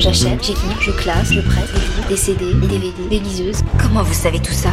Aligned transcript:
J'achète, 0.00 0.42
j'écris, 0.42 0.68
je 0.80 0.92
classe, 0.92 1.30
je 1.30 1.42
prête, 1.42 1.70
des 1.74 1.78
livres, 1.78 2.08
des 2.08 2.16
CD, 2.16 2.54
des 2.54 2.68
DVD, 2.68 3.08
des 3.10 3.20
liseuses. 3.20 3.60
Comment 3.78 4.02
vous 4.02 4.14
savez 4.14 4.40
tout 4.40 4.52
ça? 4.52 4.70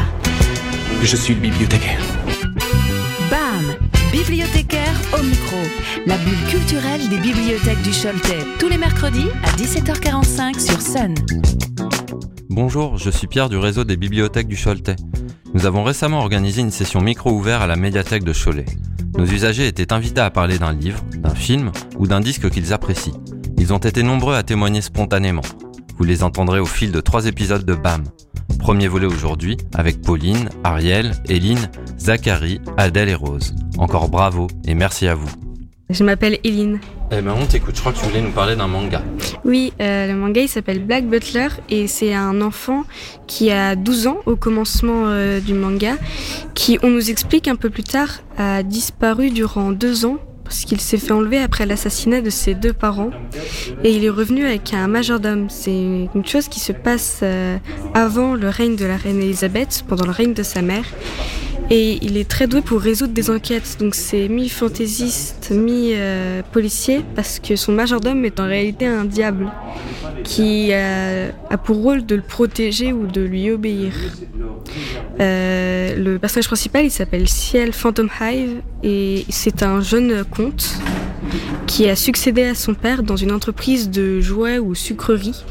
Je 1.04 1.18
suis 1.18 1.34
le 1.34 1.42
bibliothécaire. 1.42 2.00
BAM 3.30 3.76
Bibliothécaire 4.14 4.94
au 5.20 5.22
micro. 5.22 5.58
La 6.06 6.18
bulle 6.18 6.48
culturelle 6.50 7.10
des 7.10 7.18
bibliothèques 7.18 7.82
du 7.82 7.92
Choletais. 7.92 8.40
Tous 8.58 8.70
les 8.70 8.78
mercredis 8.78 9.28
à 9.44 9.50
17h45 9.58 10.60
sur 10.62 10.82
Sun. 10.82 11.14
Bonjour, 12.50 12.98
je 12.98 13.10
suis 13.10 13.28
Pierre 13.28 13.50
du 13.50 13.58
réseau 13.58 13.84
des 13.84 13.98
bibliothèques 13.98 14.48
du 14.48 14.56
Choletais. 14.56 14.96
Nous 15.54 15.66
avons 15.66 15.84
récemment 15.84 16.20
organisé 16.20 16.62
une 16.62 16.72
session 16.72 17.02
micro 17.02 17.32
ouvert 17.32 17.62
à 17.62 17.68
la 17.68 17.76
médiathèque 17.76 18.24
de 18.24 18.32
Cholet. 18.32 18.66
Nos 19.18 19.26
usagers 19.26 19.68
étaient 19.68 19.92
invités 19.92 20.22
à 20.22 20.30
parler 20.30 20.58
d'un 20.58 20.72
livre, 20.72 21.04
d'un 21.18 21.36
film 21.36 21.74
ou 21.98 22.08
d'un 22.08 22.22
disque 22.22 22.50
qu'ils 22.50 22.72
apprécient. 22.72 23.20
Ils 23.68 23.74
ont 23.74 23.80
été 23.80 24.02
nombreux 24.02 24.34
à 24.34 24.44
témoigner 24.44 24.80
spontanément. 24.80 25.42
Vous 25.98 26.06
les 26.06 26.24
entendrez 26.24 26.62
au 26.62 26.66
fil 26.66 26.94
de 26.94 27.02
trois 27.02 27.26
épisodes 27.26 27.66
de 27.66 27.76
BAM. 27.76 28.06
Premier 28.60 28.88
volet 28.88 29.08
aujourd'hui 29.08 29.58
avec 29.76 30.02
Pauline, 30.02 30.48
Ariel, 30.64 31.12
Eline, 31.28 31.70
Zachary, 32.00 32.62
Adèle 32.78 33.10
et 33.10 33.14
Rose. 33.14 33.54
Encore 33.78 34.08
bravo 34.08 34.48
et 34.66 34.74
merci 34.74 35.06
à 35.06 35.16
vous. 35.16 35.28
Je 35.90 36.06
m'appelle 36.06 36.40
Eline. 36.46 36.80
Eh 37.12 37.22
ben 37.22 37.34
on 37.38 37.46
t'écoute, 37.46 37.76
je 37.76 37.82
crois 37.82 37.92
que 37.92 38.00
tu 38.00 38.06
voulais 38.06 38.22
nous 38.22 38.32
parler 38.32 38.56
d'un 38.56 38.68
manga. 38.68 39.02
Oui, 39.44 39.74
euh, 39.82 40.08
le 40.08 40.16
manga 40.16 40.42
il 40.42 40.48
s'appelle 40.48 40.82
Black 40.82 41.06
Butler 41.06 41.50
et 41.70 41.88
c'est 41.88 42.14
un 42.14 42.40
enfant 42.40 42.86
qui 43.28 43.52
a 43.52 43.76
12 43.76 44.08
ans 44.08 44.20
au 44.26 44.38
commencement 44.38 45.08
euh, 45.08 45.42
du 45.42 45.54
manga 45.54 45.96
qui, 46.54 46.80
on 46.84 46.90
nous 46.90 47.10
explique 47.10 47.50
un 47.50 47.58
peu 47.58 47.70
plus 47.70 47.84
tard, 47.84 48.22
a 48.38 48.64
disparu 48.64 49.30
durant 49.30 49.74
deux 49.74 50.06
ans 50.06 50.20
parce 50.48 50.64
qu'il 50.64 50.80
s'est 50.80 50.98
fait 50.98 51.12
enlever 51.12 51.40
après 51.40 51.66
l'assassinat 51.66 52.22
de 52.22 52.30
ses 52.30 52.54
deux 52.54 52.72
parents 52.72 53.10
et 53.84 53.92
il 53.92 54.06
est 54.06 54.10
revenu 54.10 54.46
avec 54.46 54.74
un 54.74 54.88
majordome. 54.88 55.50
C'est 55.50 56.08
une 56.16 56.26
chose 56.26 56.48
qui 56.48 56.62
se 56.62 56.72
passe 56.72 57.20
euh, 57.22 57.58
avant 57.94 58.34
le 58.34 58.48
règne 58.48 58.78
de 58.78 58.86
la 58.86 58.96
reine 58.96 59.22
Elisabeth, 59.22 59.84
pendant 59.88 60.06
le 60.06 60.12
règne 60.12 60.34
de 60.34 60.44
sa 60.44 60.62
mère. 60.62 60.86
Et 61.70 62.00
il 62.02 62.16
est 62.18 62.30
très 62.30 62.48
doué 62.48 62.62
pour 62.62 62.80
résoudre 62.80 63.14
des 63.14 63.30
enquêtes. 63.30 63.78
Donc 63.80 63.96
c'est 63.96 64.28
mi-fantaisiste, 64.30 65.52
mi-policier, 65.52 67.04
parce 67.16 67.40
que 67.40 67.56
son 67.56 67.74
majordome 67.74 68.24
est 68.26 68.40
en 68.40 68.46
réalité 68.46 68.86
un 68.86 69.06
diable 69.06 69.52
qui 70.24 70.72
a, 70.74 71.32
pour 71.64 71.82
rôle 71.82 72.06
de 72.06 72.16
le 72.16 72.22
protéger 72.22 72.94
ou 72.94 73.06
de 73.08 73.22
lui 73.22 73.52
obéir. 73.52 73.94
Euh, 75.20 75.96
le 75.96 76.20
personnage 76.20 76.48
principal, 76.48 76.86
il 76.86 76.92
s'appelle 76.92 77.28
Ciel 77.28 77.74
Phantom 77.74 78.10
Hive 78.22 78.62
et 78.84 79.26
c'est 79.30 79.64
un 79.64 79.82
jeune 79.82 80.24
comte 80.26 80.80
qui 81.66 81.90
a 81.90 81.96
succédé 81.96 82.44
à 82.44 82.56
son 82.56 82.74
père 82.74 83.04
dans 83.04 83.16
une 83.16 83.32
entreprise 83.32 83.90
de 83.90 84.22
jouets 84.22 84.60
ou 84.60 84.76
sucreries 84.76 85.44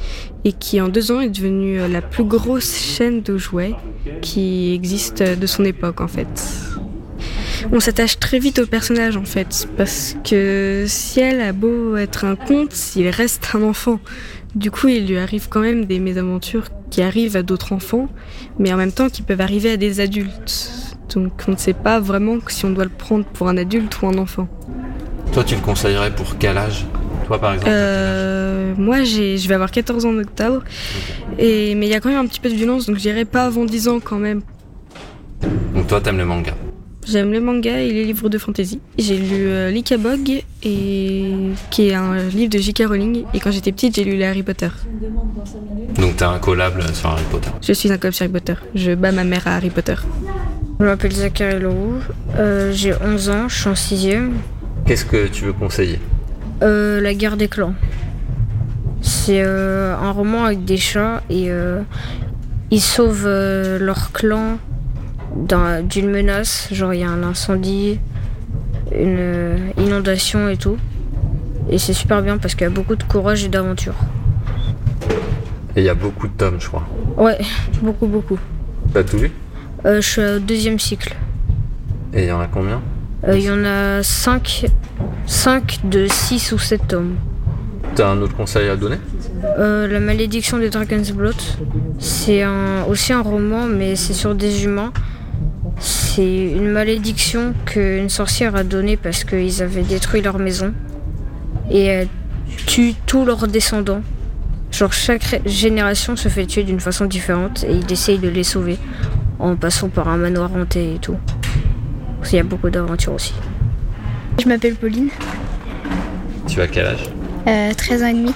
et 0.45 0.53
qui 0.53 0.81
en 0.81 0.89
deux 0.89 1.11
ans 1.13 1.21
est 1.21 1.29
devenue 1.29 1.79
la 1.89 2.03
plus 2.03 2.25
grosse 2.25 2.77
chaîne 2.77 3.23
de 3.23 3.37
jouets 3.37 3.75
qui 4.23 4.73
existe 4.73 5.23
de 5.23 5.47
son 5.47 5.65
époque 5.65 6.01
en 6.01 6.09
fait. 6.09 6.29
On 7.73 7.81
s'attache 7.81 8.19
très 8.19 8.39
vite 8.39 8.61
au 8.61 8.67
personnage 8.67 9.17
en 9.17 9.25
fait 9.25 9.69
parce 9.77 10.17
que 10.29 10.85
Ciel 10.87 11.41
a 11.41 11.53
beau 11.53 11.97
être 11.97 12.25
un 12.25 12.37
conte, 12.37 12.75
il 12.97 13.09
reste 13.09 13.49
un 13.55 13.63
enfant. 13.63 13.99
Du 14.55 14.71
coup, 14.71 14.89
il 14.89 15.07
lui 15.07 15.19
arrive 15.19 15.49
quand 15.51 15.61
même 15.61 15.85
des 15.85 15.99
mésaventures 15.99 16.69
qui 16.91 17.03
arrivent 17.03 17.37
à 17.37 17.43
d'autres 17.43 17.73
enfants, 17.73 18.09
mais 18.59 18.73
en 18.73 18.77
même 18.77 18.93
temps 18.93 19.09
qui 19.09 19.23
peuvent 19.23 19.41
arriver 19.41 19.73
à 19.73 19.77
des 19.77 20.01
adultes. 20.01 20.97
Donc 21.15 21.33
on 21.49 21.53
ne 21.53 21.57
sait 21.57 21.75
pas 21.75 22.01
vraiment 22.01 22.39
si 22.49 22.65
on 22.65 22.71
doit 22.71 22.85
le 22.85 22.91
prendre 22.91 23.25
pour 23.25 23.49
un 23.49 23.57
adulte 23.57 24.01
ou 24.01 24.07
un 24.07 24.19
enfant. 24.19 24.49
Toi, 25.37 25.45
tu 25.45 25.55
le 25.55 25.61
conseillerais 25.61 26.15
pour 26.15 26.39
quel 26.39 26.57
âge? 26.57 26.87
Toi, 27.27 27.39
par 27.39 27.53
exemple 27.53 27.71
euh, 27.71 28.73
Moi, 28.79 29.03
j'ai, 29.03 29.37
je 29.37 29.47
vais 29.47 29.55
avoir 29.55 29.71
14 29.71 30.07
ans 30.07 30.15
en 30.15 30.19
octobre, 30.19 30.65
et, 31.39 31.75
mais 31.75 31.85
il 31.85 31.91
y 31.91 31.95
a 31.95 32.01
quand 32.01 32.09
même 32.09 32.25
un 32.25 32.27
petit 32.27 32.41
peu 32.41 32.49
de 32.49 32.55
violence, 32.55 32.87
donc 32.87 32.97
je 32.97 33.03
dirais 33.03 33.27
pas 33.27 33.45
avant 33.45 33.67
10 33.67 33.89
ans 33.89 34.01
quand 34.03 34.17
même. 34.17 34.41
Donc 35.75 35.89
toi, 35.89 36.01
t'aimes 36.01 36.17
le 36.17 36.25
manga? 36.25 36.55
J'aime 37.07 37.33
les 37.33 37.41
mangas 37.41 37.81
et 37.81 37.93
les 37.93 38.05
livres 38.07 38.31
de 38.31 38.39
fantasy. 38.39 38.81
J'ai 38.97 39.19
lu 39.19 39.49
euh, 39.49 39.71
L'Ikabog, 39.71 40.43
et... 40.63 41.25
qui 41.71 41.89
est 41.89 41.95
un 41.95 42.17
livre 42.29 42.51
de 42.51 42.59
J.K. 42.59 42.85
Rowling, 42.89 43.25
et 43.35 43.39
quand 43.39 43.51
j'étais 43.51 43.73
petite, 43.73 43.97
j'ai 43.97 44.05
lu 44.05 44.17
les 44.17 44.25
Harry 44.25 44.43
Potter. 44.43 44.71
Donc 46.01 46.17
t'es 46.17 46.25
un 46.25 46.39
collable 46.39 46.83
sur 46.95 47.11
Harry 47.11 47.25
Potter 47.31 47.51
Je 47.61 47.75
suis 47.75 47.93
un 47.93 47.99
collab 47.99 48.15
sur 48.15 48.25
Harry 48.25 48.33
Potter. 48.33 48.55
Je 48.75 48.95
bats 48.95 49.13
ma 49.13 49.25
mère 49.25 49.47
à 49.47 49.57
Harry 49.57 49.69
Potter. 49.69 49.97
Je 50.81 50.85
m'appelle 50.85 51.13
Zachary 51.13 51.61
Leroux, 51.61 52.01
euh, 52.39 52.73
j'ai 52.73 52.95
11 52.95 53.31
ans, 53.31 53.49
je 53.49 53.57
suis 53.59 53.69
en 53.69 53.73
6ème. 53.75 54.33
Qu'est-ce 54.87 55.05
que 55.05 55.27
tu 55.27 55.45
veux 55.45 55.53
conseiller 55.53 55.99
Euh, 56.63 57.01
la 57.01 57.15
guerre 57.15 57.37
des 57.37 57.49
clans. 57.49 57.75
C'est 59.03 59.43
euh, 59.43 59.95
un 59.97 60.11
roman 60.13 60.45
avec 60.45 60.65
des 60.65 60.77
chats 60.77 61.23
et 61.29 61.51
euh, 61.51 61.81
ils 62.71 62.81
sauvent 62.81 63.25
euh, 63.27 63.79
leur 63.79 64.13
clan 64.13 64.59
d'un- 65.37 65.83
d'une 65.83 66.11
menace. 66.11 66.69
Genre 66.73 66.95
il 66.95 67.01
y 67.01 67.05
a 67.05 67.11
un 67.11 67.23
incendie, 67.23 67.99
une 68.97 69.59
inondation 69.79 70.49
et 70.49 70.57
tout. 70.57 70.77
Et 71.69 71.79
c'est 71.79 71.93
super 71.93 72.23
bien 72.23 72.39
parce 72.39 72.55
qu'il 72.55 72.63
y 72.63 72.71
a 72.71 72.71
beaucoup 72.71 72.95
de 72.97 73.03
courage 73.03 73.45
et 73.45 73.49
d'aventure. 73.49 73.95
Et 75.75 75.81
il 75.81 75.85
y 75.85 75.89
a 75.91 75.95
beaucoup 75.95 76.29
de 76.29 76.33
tomes, 76.33 76.61
je 76.61 76.69
crois. 76.69 76.87
Ouais, 77.19 77.39
beaucoup 77.83 78.07
beaucoup. 78.07 78.39
T'as 78.95 79.03
tout 79.03 79.19
lu? 79.19 79.31
Euh, 79.85 80.01
je 80.01 80.09
suis 80.09 80.23
au 80.25 80.39
deuxième 80.39 80.79
cycle. 80.79 81.15
Et 82.15 82.23
il 82.23 82.29
y 82.29 82.33
en 82.33 82.41
a 82.41 82.47
combien? 82.47 82.81
Il 83.29 83.41
y 83.41 83.51
en 83.51 83.65
a 83.65 84.03
5, 84.03 84.67
5 85.27 85.81
de 85.85 86.07
6 86.09 86.53
ou 86.53 86.59
7 86.59 86.87
tomes. 86.89 87.17
T'as 87.95 88.09
un 88.11 88.21
autre 88.21 88.37
conseil 88.37 88.69
à 88.69 88.77
donner 88.77 88.99
Euh, 89.59 89.87
la 89.89 90.01
malédiction 90.01 90.59
des 90.59 90.71
Dragon's 90.71 91.11
Blood, 91.13 91.35
c'est 91.99 92.43
un- 92.43 92.85
aussi 92.89 93.13
un 93.13 93.21
roman, 93.23 93.67
mais 93.67 93.97
c'est 93.97 94.13
sur 94.13 94.35
des 94.35 94.65
humains. 94.65 94.93
C'est 95.79 96.47
une 96.53 96.71
malédiction 96.71 97.53
qu'une 97.67 98.09
sorcière 98.09 98.55
a 98.57 98.65
donnée 98.65 98.97
parce 98.97 99.25
qu'ils 99.25 99.63
avaient 99.63 99.83
détruit 99.83 100.23
leur 100.23 100.39
maison. 100.39 100.73
Et 101.71 101.85
elle 101.85 102.09
tue 102.67 102.95
tous 103.07 103.25
leurs 103.25 103.47
descendants. 103.49 104.03
Genre 104.73 104.93
chaque 104.93 105.41
génération 105.47 106.17
se 106.17 106.29
fait 106.29 106.47
tuer 106.47 106.65
d'une 106.65 106.81
façon 106.81 107.05
différente 107.07 107.65
et 107.69 107.75
il 107.77 107.91
essaye 107.93 108.19
de 108.19 108.29
les 108.29 108.45
sauver 108.45 108.79
en 109.39 109.55
passant 109.57 109.89
par 109.89 110.09
un 110.09 110.17
manoir 110.17 110.51
hanté 110.55 110.95
et 110.95 110.99
tout. 110.99 111.17
Il 112.25 112.37
y 112.37 112.39
a 112.39 112.43
beaucoup 112.43 112.71
d'aventures 112.71 113.15
aussi. 113.15 113.35
Je 114.43 114.49
m'appelle 114.49 114.75
Pauline, 114.75 115.09
Tu 116.49 116.61
as 116.61 116.67
quel 116.67 116.87
âge? 116.87 117.05
Euh, 117.47 117.73
13 117.73 118.03
ans 118.03 118.07
et 118.09 118.13
demi. 118.15 118.33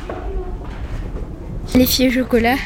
Les 1.75 1.87
filles 1.87 2.09
au 2.09 2.13
chocolat, 2.13 2.57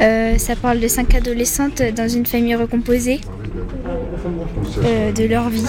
euh, 0.00 0.38
ça 0.38 0.54
parle 0.56 0.80
de 0.80 0.88
cinq 0.88 1.14
adolescentes 1.14 1.82
dans 1.94 2.08
une 2.08 2.26
famille 2.26 2.54
recomposée, 2.54 3.20
euh, 4.84 5.12
de 5.12 5.24
leur 5.24 5.48
vie. 5.48 5.64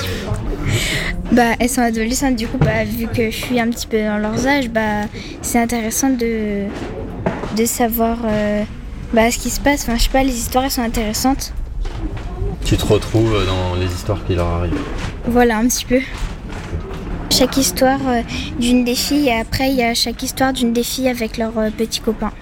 Bah, 1.32 1.54
elles 1.60 1.70
sont 1.70 1.82
adolescentes, 1.82 2.36
du 2.36 2.48
coup, 2.48 2.58
bah, 2.58 2.84
vu 2.86 3.08
que 3.08 3.30
je 3.30 3.36
suis 3.36 3.60
un 3.60 3.70
petit 3.70 3.88
peu 3.88 4.02
dans 4.02 4.18
leurs 4.18 4.46
âges, 4.48 4.70
bah, 4.70 5.06
c'est 5.42 5.60
intéressant 5.60 6.10
de, 6.10 6.66
de 7.58 7.66
savoir 7.66 8.18
euh, 8.26 8.64
bah, 9.14 9.30
ce 9.32 9.38
qui 9.38 9.50
se 9.50 9.60
passe. 9.60 9.84
Enfin, 9.84 9.98
je 9.98 10.04
sais 10.04 10.10
pas, 10.10 10.24
les 10.24 10.36
histoires 10.38 10.66
elles 10.66 10.72
sont 10.72 10.82
intéressantes. 10.82 11.54
Tu 12.68 12.76
te 12.76 12.86
retrouves 12.86 13.46
dans 13.46 13.76
les 13.80 13.86
histoires 13.86 14.20
qui 14.28 14.36
leur 14.36 14.48
arrivent. 14.48 14.78
Voilà, 15.24 15.60
un 15.60 15.68
petit 15.70 15.86
peu. 15.86 16.02
Chaque 17.32 17.56
histoire 17.56 18.02
euh, 18.06 18.22
d'une 18.60 18.84
des 18.84 18.94
filles, 18.94 19.30
et 19.30 19.40
après, 19.40 19.70
il 19.70 19.78
y 19.78 19.84
a 19.84 19.94
chaque 19.94 20.22
histoire 20.22 20.52
d'une 20.52 20.74
des 20.74 20.84
filles 20.84 21.08
avec 21.08 21.38
leurs 21.38 21.58
euh, 21.58 21.70
petits 21.70 22.02
copains. 22.02 22.34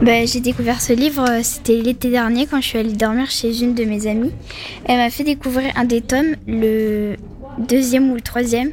Bah, 0.00 0.24
j'ai 0.24 0.40
découvert 0.40 0.80
ce 0.80 0.94
livre, 0.94 1.28
euh, 1.28 1.40
c'était 1.42 1.76
l'été 1.76 2.08
dernier 2.08 2.46
quand 2.46 2.58
je 2.62 2.68
suis 2.68 2.78
allée 2.78 2.94
dormir 2.94 3.30
chez 3.30 3.62
une 3.62 3.74
de 3.74 3.84
mes 3.84 4.06
amies. 4.06 4.32
Elle 4.86 4.96
m'a 4.96 5.10
fait 5.10 5.24
découvrir 5.24 5.72
un 5.76 5.84
des 5.84 6.00
tomes, 6.00 6.34
le 6.46 7.16
deuxième 7.58 8.10
ou 8.10 8.14
le 8.14 8.22
troisième, 8.22 8.70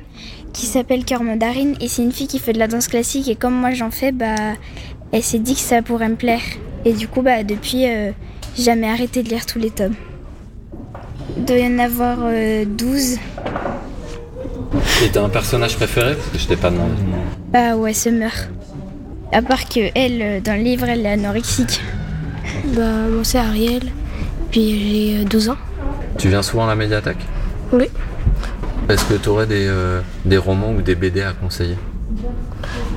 qui 0.54 0.68
s'appelle 0.68 1.04
Cœur 1.04 1.24
Mandarine. 1.24 1.76
Et 1.82 1.90
c'est 1.90 2.02
une 2.02 2.14
fille 2.14 2.28
qui 2.28 2.40
fait 2.40 2.54
de 2.54 2.60
la 2.60 2.70
danse 2.70 2.88
classique. 2.88 3.28
Et 3.28 3.36
comme 3.36 3.56
moi 3.56 3.74
j'en 3.74 3.92
fais, 3.92 4.14
bah, 4.14 4.54
elle 5.12 5.24
s'est 5.24 5.40
dit 5.40 5.56
que 5.56 5.60
ça 5.60 5.82
pourrait 5.82 6.08
me 6.08 6.16
plaire. 6.16 6.44
Et 6.86 6.94
du 6.94 7.10
coup, 7.10 7.22
bah, 7.22 7.44
depuis, 7.44 7.88
j'ai 8.56 8.64
jamais 8.64 8.88
arrêté 8.88 9.22
de 9.22 9.28
lire 9.28 9.46
tous 9.46 9.60
les 9.60 9.70
tomes. 9.70 9.96
Il 11.38 11.46
doit 11.46 11.58
y 11.58 11.68
en 11.68 11.80
avoir 11.80 12.18
euh, 12.22 12.66
12. 12.66 13.18
Et 15.04 15.10
t'as 15.12 15.24
un 15.24 15.30
personnage 15.30 15.76
préféré? 15.76 16.16
Parce 16.16 16.28
que 16.30 16.38
je 16.38 16.48
t'ai 16.48 16.56
pas 16.56 16.70
demandé. 16.70 16.94
Bah 17.52 17.76
ouais, 17.76 17.94
Summer. 17.94 18.32
À 19.32 19.42
part 19.42 19.68
que 19.68 19.80
elle, 19.96 20.22
euh, 20.22 20.40
dans 20.42 20.56
le 20.56 20.64
livre, 20.64 20.86
elle 20.88 21.06
est 21.06 21.12
anorexique. 21.12 21.82
Bah, 22.76 23.08
moi 23.10 23.24
c'est 23.24 23.40
Ariel, 23.40 23.82
puis 24.52 24.80
j'ai 25.16 25.22
euh, 25.22 25.26
12 25.26 25.50
ans. 25.50 25.58
Tu 26.18 26.30
viens 26.30 26.42
souvent 26.44 26.66
à 26.66 26.68
la 26.68 26.76
médiathèque? 26.76 27.18
Oui. 27.72 27.86
Est-ce 28.90 29.06
que 29.06 29.14
tu 29.16 29.30
aurais 29.30 29.48
des, 29.48 29.66
euh, 29.68 30.02
des 30.26 30.38
romans 30.38 30.72
ou 30.72 30.82
des 30.82 30.96
BD 30.96 31.22
à 31.22 31.34
conseiller? 31.34 31.76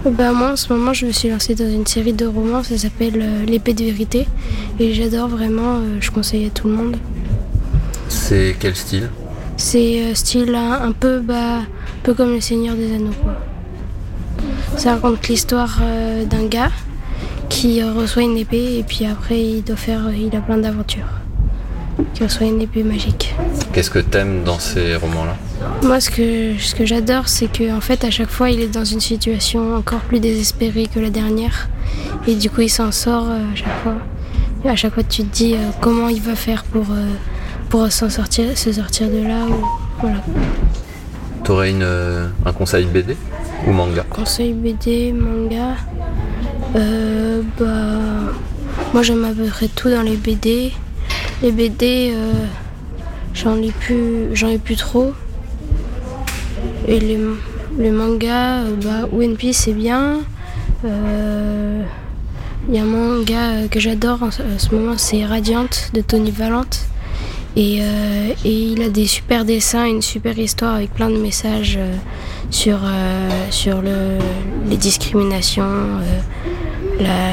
Bah, 0.05 0.33
moi 0.33 0.53
en 0.53 0.57
ce 0.57 0.73
moment, 0.73 0.93
je 0.93 1.07
me 1.07 1.13
suis 1.13 1.29
lancée 1.31 1.55
dans 1.55 1.69
une 1.69 1.87
série 1.87 2.13
de 2.13 2.27
romans, 2.27 2.63
ça 2.63 2.77
s'appelle 2.77 3.15
euh, 3.21 3.45
L'épée 3.47 3.73
de 3.75 3.85
vérité. 3.85 4.27
Et 4.79 4.93
j'adore 4.95 5.29
vraiment, 5.29 5.77
euh, 5.77 5.97
je 6.01 6.11
conseille 6.11 6.47
à 6.47 6.51
tout 6.51 6.69
le 6.69 6.75
monde. 6.75 6.97
C'est 8.09 8.57
quel 8.59 8.77
style 8.77 9.11
C'est 9.57 10.03
euh, 10.03 10.15
style 10.15 10.55
un, 10.55 10.83
un 10.83 10.93
peu, 10.93 11.21
bah, 11.21 11.59
un 11.59 11.67
peu 12.03 12.15
comme 12.15 12.33
Le 12.33 12.41
Seigneur 12.41 12.75
des 12.75 12.95
Anneaux. 12.95 13.15
Quoi. 13.23 13.35
Ça 14.77 14.95
raconte 14.95 15.29
l'histoire 15.29 15.79
euh, 15.83 16.25
d'un 16.25 16.47
gars 16.47 16.71
qui 17.49 17.83
reçoit 17.83 18.23
une 18.23 18.37
épée 18.37 18.79
et 18.79 18.83
puis 18.83 19.07
après 19.07 19.41
il 19.41 19.63
doit 19.63 19.77
faire, 19.77 20.11
il 20.13 20.35
a 20.37 20.41
plein 20.41 20.59
d'aventures. 20.59 21.07
Qui 22.13 22.25
reçoit 22.25 22.47
une 22.47 22.61
épée 22.61 22.83
magique. 22.83 23.35
Qu'est-ce 23.73 23.91
que 23.91 23.99
t'aimes 23.99 24.43
dans 24.45 24.59
ces 24.59 24.97
romans-là 24.97 25.35
Moi, 25.83 25.99
ce 26.01 26.11
que, 26.11 26.59
ce 26.59 26.75
que 26.75 26.85
j'adore, 26.85 27.29
c'est 27.29 27.47
qu'en 27.47 27.79
en 27.79 27.81
fait, 27.81 28.05
à 28.05 28.11
chaque 28.11 28.29
fois, 28.29 28.51
il 28.51 28.61
est 28.61 28.69
dans 28.69 28.85
une 28.85 29.01
situation 29.01 29.75
encore 29.75 30.01
plus 30.01 30.21
désespérée 30.21 30.89
que 30.93 31.01
la 31.01 31.09
dernière. 31.09 31.71
Et 32.27 32.35
du 32.35 32.51
coup, 32.51 32.61
il 32.61 32.69
s'en 32.69 32.93
sort 32.93 33.25
euh, 33.31 33.41
à 33.51 33.57
chaque 33.57 33.83
fois. 33.83 33.95
Et 34.65 34.69
à 34.69 34.77
chaque 34.77 34.93
fois, 34.93 35.05
tu 35.05 35.25
te 35.25 35.35
dis 35.35 35.55
euh, 35.55 35.71
comment 35.81 36.09
il 36.09 36.21
va 36.21 36.35
faire 36.35 36.65
pour, 36.65 36.85
euh, 36.91 37.07
pour 37.69 37.91
s'en 37.91 38.11
sortir, 38.11 38.57
se 38.57 38.73
sortir 38.73 39.09
de 39.09 39.27
là. 39.27 39.47
Ou, 39.47 39.65
voilà. 40.01 40.23
T'aurais 41.45 41.71
une, 41.71 41.83
un 42.45 42.53
conseil 42.53 42.87
BD 42.87 43.17
ou 43.67 43.73
manga 43.73 44.05
Conseil 44.11 44.53
BD, 44.53 45.13
manga. 45.13 45.77
Euh, 46.75 47.43
bah, 47.59 48.33
moi, 48.93 49.03
j'aime 49.03 49.25
à 49.25 49.31
peu 49.33 49.45
près 49.47 49.69
tout 49.69 49.89
dans 49.91 50.03
les 50.03 50.17
BD. 50.17 50.73
Les 51.43 51.53
BD, 51.53 52.13
euh, 52.15 52.33
j'en 53.35 53.57
ai 53.63 53.71
plus, 53.71 54.35
j'en 54.35 54.49
ai 54.49 54.59
plus 54.59 54.77
trop. 54.77 55.13
Et 56.89 56.99
les, 56.99 57.19
les 57.79 57.91
mangas, 57.91 58.63
euh, 58.65 58.77
bah, 58.83 59.09
One 59.13 59.37
Piece 59.37 59.59
c'est 59.65 59.73
bien. 59.73 60.21
Euh, 60.85 61.83
Il 62.69 62.75
y 62.75 62.79
a 62.79 62.83
un 62.83 62.87
manga 62.87 63.69
que 63.71 63.79
j'adore 63.81 64.23
en 64.23 64.31
ce 64.31 64.43
en 64.43 64.59
ce 64.59 64.75
moment, 64.75 64.95
c'est 64.97 65.25
Radiant 65.25 65.67
de 65.93 66.01
Tony 66.01 66.31
Valente. 66.31 66.81
Et, 67.57 67.79
euh, 67.81 68.35
et 68.45 68.53
il 68.53 68.83
a 68.83 68.91
des 68.91 69.07
super 69.07 69.47
dessins, 69.47 69.87
une 69.87 70.03
super 70.03 70.39
histoire 70.39 70.75
avec 70.75 70.93
plein 70.93 71.09
de 71.09 71.17
messages 71.17 71.77
euh, 71.79 71.95
sur, 72.51 72.81
euh, 72.85 73.31
sur 73.51 73.81
le, 73.81 74.19
les 74.69 74.77
discriminations, 74.77 75.65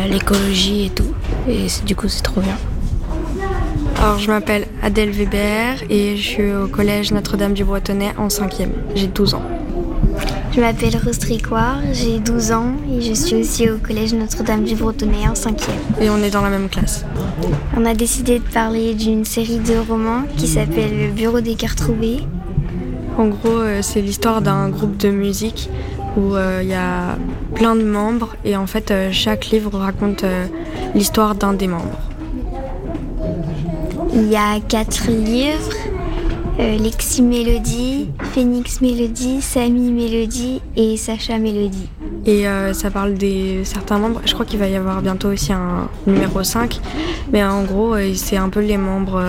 l'écologie 0.09 0.85
et 0.85 0.89
tout. 0.89 1.13
Et 1.49 1.67
du 1.85 1.95
coup, 1.95 2.07
c'est 2.07 2.23
trop 2.23 2.39
bien. 2.39 2.57
Alors, 3.97 4.17
je 4.17 4.29
m'appelle 4.29 4.65
Adèle 4.81 5.11
Weber 5.11 5.83
et 5.89 6.15
je 6.15 6.21
suis 6.21 6.53
au 6.53 6.67
collège 6.67 7.11
Notre-Dame 7.11 7.53
du 7.53 7.65
Bretonnais 7.65 8.13
en 8.17 8.27
5e. 8.27 8.69
J'ai 8.95 9.07
12 9.07 9.33
ans. 9.35 9.43
Je 10.55 10.61
m'appelle 10.61 10.95
Rose 11.03 11.17
Tricoire, 11.17 11.79
j'ai 11.93 12.19
12 12.19 12.51
ans 12.51 12.73
et 12.91 13.01
je 13.01 13.13
suis 13.13 13.37
aussi 13.37 13.71
au 13.71 13.79
collège 13.79 14.13
Notre-Dame 14.13 14.63
du 14.63 14.75
Bretonnais 14.75 15.27
en 15.27 15.33
5e. 15.33 15.55
Et 15.99 16.11
on 16.11 16.17
est 16.17 16.29
dans 16.29 16.43
la 16.43 16.51
même 16.51 16.69
classe. 16.69 17.05
On 17.75 17.83
a 17.85 17.95
décidé 17.95 18.37
de 18.37 18.43
parler 18.43 18.93
d'une 18.93 19.25
série 19.25 19.57
de 19.57 19.75
romans 19.75 20.21
qui 20.37 20.45
s'appelle 20.47 20.91
Le 20.95 21.11
Bureau 21.11 21.41
des 21.41 21.55
cartes 21.55 21.79
trouvées. 21.79 22.19
En 23.17 23.29
gros, 23.29 23.49
euh, 23.49 23.79
c'est 23.81 24.01
l'histoire 24.01 24.43
d'un 24.43 24.69
groupe 24.69 24.95
de 24.97 25.09
musique 25.09 25.71
où 26.17 26.35
euh, 26.35 26.59
il 26.61 26.69
y 26.69 26.75
a 26.75 27.17
plein 27.55 27.75
de 27.75 27.83
membres 27.83 28.35
et 28.45 28.55
en 28.55 28.67
fait, 28.67 28.91
euh, 28.91 29.09
chaque 29.11 29.47
livre 29.47 29.75
raconte 29.79 30.23
l'histoire 30.93 31.33
d'un 31.33 31.53
des 31.53 31.67
membres. 31.67 32.11
Il 34.13 34.29
y 34.29 34.35
a 34.35 34.59
quatre 34.59 35.09
livres. 35.09 35.73
Euh, 36.59 36.77
Lexi 36.77 37.21
Mélodie, 37.21 38.09
Phoenix 38.33 38.81
Mélodie, 38.81 39.41
Samy 39.41 39.91
Mélodie 39.91 40.61
et 40.75 40.97
Sacha 40.97 41.37
Mélodie. 41.37 41.89
Et 42.25 42.47
euh, 42.47 42.73
ça 42.73 42.89
parle 42.91 43.15
des 43.15 43.61
certains 43.63 43.97
membres. 43.97 44.21
Je 44.25 44.33
crois 44.33 44.45
qu'il 44.45 44.59
va 44.59 44.67
y 44.67 44.75
avoir 44.75 45.01
bientôt 45.01 45.29
aussi 45.29 45.51
un 45.51 45.89
numéro 46.07 46.43
5. 46.43 46.79
Mais 47.31 47.43
en 47.43 47.63
gros, 47.63 47.95
euh, 47.95 48.13
c'est 48.15 48.37
un 48.37 48.49
peu 48.49 48.61
les 48.61 48.77
membres 48.77 49.21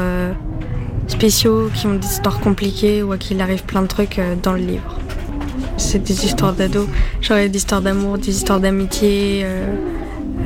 spéciaux 1.09 1.71
qui 1.75 1.87
ont 1.87 1.95
des 1.95 2.07
histoires 2.07 2.41
compliquées 2.41 3.03
ou 3.03 3.13
à 3.13 3.19
qui 3.19 3.35
il 3.35 3.41
arrive 3.41 3.65
plein 3.65 3.83
de 3.83 3.89
trucs 3.89 4.21
dans 4.43 4.53
le 4.53 4.61
livre. 4.61 4.99
C'est 5.77 6.03
des 6.03 6.25
histoires 6.25 6.53
d'ados. 6.53 6.89
Genre 7.21 7.39
il 7.39 7.43
y 7.43 7.45
a 7.47 7.49
des 7.49 7.59
histoires 7.59 7.83
d'amour, 7.83 8.19
des 8.19 8.31
histoires 8.31 8.61
d'amitié, 8.61 9.45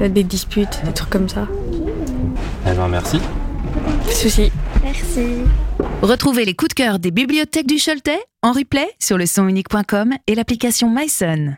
euh, 0.00 0.08
des 0.08 0.22
disputes, 0.22 0.80
des 0.84 0.92
trucs 0.92 1.10
comme 1.10 1.28
ça. 1.28 1.46
Eh 2.66 2.74
ben 2.74 2.88
merci. 2.88 3.18
Pas 3.18 4.10
de 4.10 4.14
soucis. 4.14 4.52
Merci. 4.82 5.42
Retrouvez 6.02 6.44
les 6.44 6.54
coups 6.54 6.68
de 6.68 6.74
cœur 6.74 7.00
des 7.00 7.10
bibliothèques 7.10 7.66
du 7.66 7.76
Choletais 7.76 8.20
en 8.44 8.52
replay 8.52 8.88
sur 9.00 9.18
le 9.18 9.26
sonunique.com 9.26 10.14
et 10.28 10.36
l'application 10.36 10.88
MySun. 10.88 11.56